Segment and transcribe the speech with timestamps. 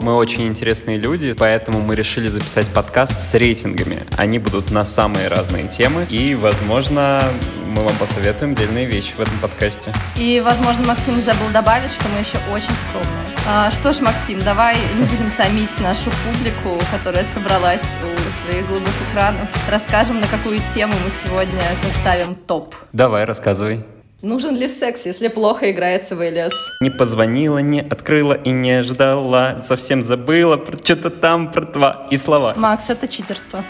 [0.00, 4.06] Мы очень интересные люди, поэтому мы решили записать подкаст с рейтингами.
[4.16, 7.22] Они будут на самые разные темы, и, возможно,
[7.66, 9.92] мы вам посоветуем дельные вещи в этом подкасте.
[10.16, 13.36] И, возможно, Максим забыл добавить, что мы еще очень скромные.
[13.46, 18.94] А, что ж, Максим, давай не будем томить нашу публику, которая собралась у своих голубых
[19.10, 19.48] экранов.
[19.70, 22.74] Расскажем, на какую тему мы сегодня составим топ.
[22.92, 23.84] Давай, рассказывай.
[24.22, 26.52] Нужен ли секс, если плохо играется в ЛС?
[26.82, 32.18] Не позвонила, не открыла и не ждала, совсем забыла про что-то там, про два и
[32.18, 32.52] слова.
[32.54, 33.64] Макс, это читерство.